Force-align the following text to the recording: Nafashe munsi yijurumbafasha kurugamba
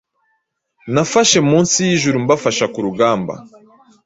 Nafashe 0.93 1.37
munsi 1.49 1.77
yijurumbafasha 1.89 2.65
kurugamba 2.73 3.33